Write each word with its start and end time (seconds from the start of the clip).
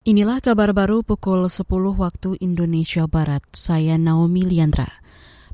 Inilah 0.00 0.40
kabar 0.40 0.72
baru 0.72 1.04
pukul 1.04 1.44
10 1.44 1.68
waktu 2.00 2.32
Indonesia 2.40 3.04
Barat. 3.04 3.44
Saya 3.52 4.00
Naomi 4.00 4.48
Liandra. 4.48 4.88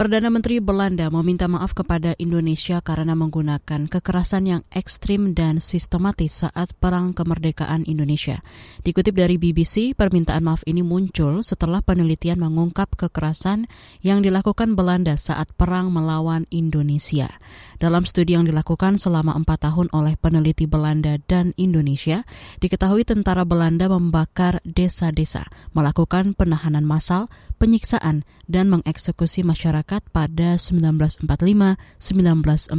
Perdana 0.00 0.32
Menteri 0.32 0.64
Belanda 0.64 1.12
meminta 1.12 1.44
maaf 1.44 1.76
kepada 1.76 2.16
Indonesia 2.16 2.80
karena 2.80 3.12
menggunakan 3.12 3.84
kekerasan 3.84 4.48
yang 4.48 4.62
ekstrim 4.72 5.36
dan 5.36 5.60
sistematis 5.60 6.40
saat 6.40 6.72
Perang 6.80 7.12
Kemerdekaan 7.12 7.84
Indonesia. 7.84 8.40
Dikutip 8.80 9.12
dari 9.12 9.36
BBC, 9.36 9.92
permintaan 9.92 10.40
maaf 10.40 10.64
ini 10.64 10.80
muncul 10.80 11.44
setelah 11.44 11.84
penelitian 11.84 12.40
mengungkap 12.40 12.96
kekerasan 12.96 13.68
yang 14.00 14.24
dilakukan 14.24 14.72
Belanda 14.72 15.20
saat 15.20 15.52
Perang 15.52 15.92
melawan 15.92 16.48
Indonesia. 16.48 17.36
Dalam 17.76 18.08
studi 18.08 18.32
yang 18.40 18.48
dilakukan 18.48 18.96
selama 18.96 19.36
empat 19.36 19.68
tahun 19.68 19.92
oleh 19.92 20.16
peneliti 20.16 20.64
Belanda 20.64 21.20
dan 21.28 21.52
Indonesia, 21.60 22.24
diketahui 22.64 23.04
tentara 23.04 23.44
Belanda 23.44 23.92
membakar 23.92 24.64
desa-desa, 24.64 25.44
melakukan 25.76 26.32
penahanan 26.32 26.88
massal, 26.88 27.28
penyiksaan, 27.60 28.24
dan 28.48 28.72
mengeksekusi 28.72 29.44
masyarakat 29.44 29.89
pada 29.98 30.54
1945-1949. 30.54 32.78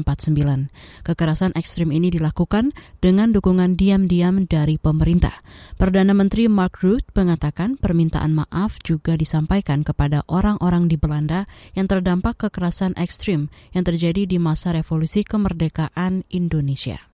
Kekerasan 1.03 1.51
ekstrim 1.59 1.91
ini 1.91 2.07
dilakukan 2.07 2.71
dengan 3.03 3.35
dukungan 3.35 3.75
diam-diam 3.75 4.47
dari 4.47 4.79
pemerintah. 4.79 5.43
Perdana 5.75 6.15
Menteri 6.15 6.47
Mark 6.47 6.79
Rutte 6.79 7.11
mengatakan 7.11 7.75
permintaan 7.75 8.31
maaf 8.31 8.79
juga 8.87 9.19
disampaikan 9.19 9.83
kepada 9.83 10.23
orang-orang 10.31 10.87
di 10.87 10.95
Belanda 10.95 11.43
yang 11.75 11.91
terdampak 11.91 12.47
kekerasan 12.47 12.95
ekstrim 12.95 13.51
yang 13.75 13.83
terjadi 13.83 14.23
di 14.23 14.39
masa 14.39 14.71
revolusi 14.71 15.27
kemerdekaan 15.27 16.23
Indonesia. 16.31 17.11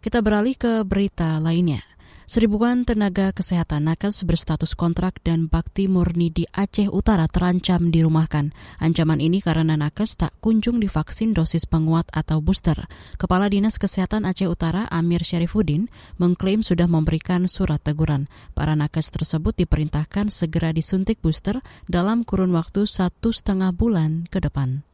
Kita 0.00 0.24
beralih 0.24 0.56
ke 0.56 0.88
berita 0.88 1.36
lainnya. 1.36 1.89
Seribuan 2.30 2.86
tenaga 2.86 3.34
kesehatan 3.34 3.90
nakes 3.90 4.22
berstatus 4.22 4.78
kontrak 4.78 5.18
dan 5.26 5.50
bakti 5.50 5.90
murni 5.90 6.30
di 6.30 6.46
Aceh 6.46 6.86
Utara 6.86 7.26
terancam 7.26 7.90
dirumahkan. 7.90 8.54
Ancaman 8.78 9.18
ini 9.18 9.42
karena 9.42 9.74
nakes 9.74 10.14
tak 10.14 10.38
kunjung 10.38 10.78
divaksin 10.78 11.34
dosis 11.34 11.66
penguat 11.66 12.06
atau 12.14 12.38
booster. 12.38 12.86
Kepala 13.18 13.50
Dinas 13.50 13.82
Kesehatan 13.82 14.22
Aceh 14.30 14.46
Utara 14.46 14.86
Amir 14.94 15.26
Syarifuddin 15.26 15.90
mengklaim 16.22 16.62
sudah 16.62 16.86
memberikan 16.86 17.50
surat 17.50 17.82
teguran. 17.82 18.30
Para 18.54 18.78
nakes 18.78 19.10
tersebut 19.10 19.58
diperintahkan 19.58 20.30
segera 20.30 20.70
disuntik 20.70 21.18
booster 21.18 21.58
dalam 21.90 22.22
kurun 22.22 22.54
waktu 22.54 22.86
satu 22.86 23.34
setengah 23.34 23.74
bulan 23.74 24.30
ke 24.30 24.38
depan. 24.38 24.86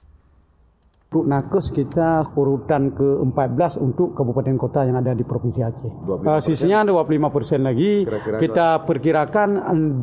Untuk 1.16 1.32
nakes 1.32 1.72
kita 1.72 2.28
urutan 2.36 2.92
ke-14 2.92 3.80
untuk 3.80 4.12
kabupaten 4.12 4.52
kota 4.60 4.84
yang 4.84 5.00
ada 5.00 5.16
di 5.16 5.24
Provinsi 5.24 5.64
Aceh. 5.64 6.04
Uh, 6.04 6.36
sisinya 6.44 6.84
25 6.84 7.32
persen 7.32 7.64
lagi. 7.64 8.04
Kira-kira 8.04 8.36
kita 8.36 8.84
perkirakan 8.84 9.48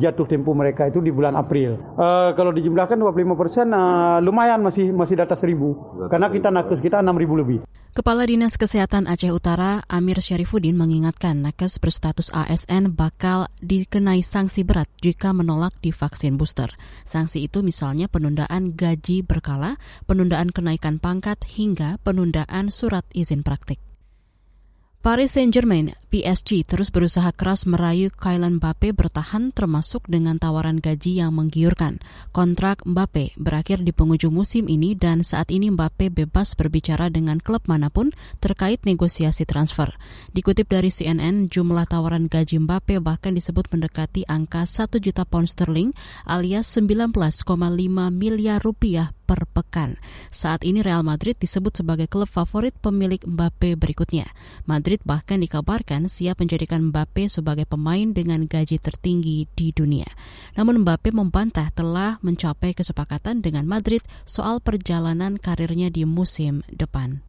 jatuh 0.02 0.26
tempo 0.26 0.58
mereka 0.58 0.90
itu 0.90 0.98
di 0.98 1.14
bulan 1.14 1.38
April. 1.38 1.78
Uh, 1.94 2.34
kalau 2.34 2.50
dijumlahkan 2.50 2.98
25 2.98 3.30
persen 3.38 3.70
uh, 3.70 4.18
lumayan 4.26 4.58
masih 4.58 4.90
masih 4.90 5.14
di 5.14 5.22
atas 5.22 5.38
1000. 5.46 6.10
Karena 6.10 6.26
kita 6.34 6.50
nakes 6.50 6.82
kita 6.82 6.98
6000 6.98 7.14
lebih. 7.46 7.62
Kepala 7.94 8.26
Dinas 8.26 8.58
Kesehatan 8.58 9.06
Aceh 9.06 9.30
Utara 9.30 9.86
Amir 9.86 10.18
Syarifuddin 10.18 10.74
mengingatkan 10.74 11.38
nakes 11.46 11.78
berstatus 11.78 12.26
ASN 12.34 12.90
bakal 12.90 13.46
dikenai 13.62 14.18
sanksi 14.18 14.66
berat 14.66 14.90
jika 14.98 15.30
menolak 15.30 15.78
divaksin 15.78 16.34
booster. 16.34 16.74
Sanksi 17.06 17.46
itu 17.46 17.62
misalnya 17.62 18.10
penundaan 18.10 18.74
gaji 18.74 19.22
berkala, 19.22 19.78
penundaan 20.10 20.50
kenaikan 20.50 20.98
pangkat 21.04 21.44
hingga 21.44 22.00
penundaan 22.00 22.72
surat 22.72 23.04
izin 23.12 23.44
praktik. 23.44 23.76
Paris 25.04 25.36
Saint-Germain, 25.36 25.92
PSG, 26.08 26.64
terus 26.64 26.88
berusaha 26.88 27.28
keras 27.36 27.68
merayu 27.68 28.08
Kylian 28.08 28.56
Mbappe 28.56 28.96
bertahan 28.96 29.52
termasuk 29.52 30.08
dengan 30.08 30.40
tawaran 30.40 30.80
gaji 30.80 31.20
yang 31.20 31.36
menggiurkan. 31.36 32.00
Kontrak 32.32 32.88
Mbappe 32.88 33.36
berakhir 33.36 33.84
di 33.84 33.92
penghujung 33.92 34.32
musim 34.32 34.64
ini 34.64 34.96
dan 34.96 35.20
saat 35.20 35.52
ini 35.52 35.68
Mbappe 35.68 36.08
bebas 36.08 36.56
berbicara 36.56 37.12
dengan 37.12 37.36
klub 37.36 37.68
mana 37.68 37.92
pun 37.92 38.16
terkait 38.40 38.80
negosiasi 38.88 39.44
transfer. 39.44 39.92
Dikutip 40.32 40.72
dari 40.72 40.88
CNN, 40.88 41.52
jumlah 41.52 41.84
tawaran 41.84 42.32
gaji 42.32 42.64
Mbappe 42.64 42.96
bahkan 43.04 43.36
disebut 43.36 43.68
mendekati 43.76 44.24
angka 44.24 44.64
1 44.64 44.88
juta 45.04 45.28
pound 45.28 45.52
sterling 45.52 45.92
alias 46.24 46.64
19,5 46.72 47.12
miliar 48.08 48.56
rupiah 48.64 49.12
per 49.24 49.48
pekan. 49.48 49.96
Saat 50.28 50.62
ini 50.62 50.84
Real 50.84 51.00
Madrid 51.00 51.34
disebut 51.40 51.72
sebagai 51.80 52.06
klub 52.06 52.28
favorit 52.28 52.76
pemilik 52.78 53.18
Mbappe 53.24 53.74
berikutnya. 53.80 54.28
Madrid 54.68 55.00
bahkan 55.02 55.40
dikabarkan 55.40 56.12
siap 56.12 56.44
menjadikan 56.44 56.92
Mbappe 56.92 57.32
sebagai 57.32 57.64
pemain 57.64 58.12
dengan 58.12 58.44
gaji 58.44 58.76
tertinggi 58.76 59.48
di 59.56 59.72
dunia. 59.72 60.06
Namun 60.54 60.84
Mbappe 60.84 61.10
membantah 61.10 61.72
telah 61.72 62.20
mencapai 62.20 62.76
kesepakatan 62.76 63.40
dengan 63.40 63.64
Madrid 63.64 64.04
soal 64.28 64.60
perjalanan 64.60 65.40
karirnya 65.40 65.88
di 65.88 66.04
musim 66.04 66.60
depan. 66.68 67.24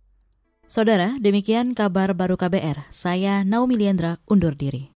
Saudara, 0.66 1.16
demikian 1.22 1.78
kabar 1.78 2.12
baru 2.18 2.36
KBR. 2.36 2.90
Saya 2.92 3.48
Naomi 3.48 3.80
Liandra 3.80 4.20
undur 4.28 4.58
diri. 4.58 4.92